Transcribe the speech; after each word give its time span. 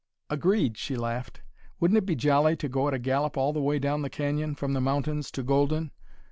"Agreed!" 0.31 0.79
she 0.79 0.95
laughed. 0.95 1.41
"Wouldn't 1.79 1.99
it 1.99 2.07
be 2.07 2.15
jolly 2.15 2.55
to 2.55 2.67
go 2.67 2.87
at 2.87 2.93
a 2.95 2.97
gallop 2.97 3.37
all 3.37 3.53
the 3.53 3.61
way 3.61 3.77
down 3.77 4.01
the 4.01 4.09
canyon, 4.09 4.55
from 4.55 4.73
the 4.73 4.81
mountains 4.81 5.29
to 5.29 5.43
Golden? 5.43 5.91